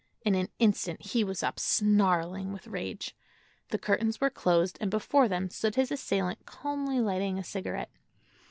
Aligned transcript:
In 0.25 0.33
an 0.33 0.49
instant 0.57 0.99
he 1.03 1.23
was 1.23 1.43
up, 1.43 1.59
snarling 1.59 2.51
with 2.51 2.65
rage. 2.65 3.15
The 3.69 3.77
curtains 3.77 4.19
were 4.19 4.31
closed 4.31 4.79
and 4.81 4.89
before 4.89 5.27
them 5.27 5.51
stood 5.51 5.75
his 5.75 5.91
assailant 5.91 6.47
calmly 6.47 6.99
lighting 6.99 7.37
a 7.37 7.43
cigarette. 7.43 7.91